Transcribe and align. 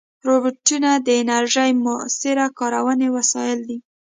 روبوټونه 0.27 0.89
د 1.05 1.07
انرژۍ 1.21 1.71
مؤثره 1.85 2.45
کارونې 2.59 3.07
وسایل 3.17 3.59
دي. 3.69 3.77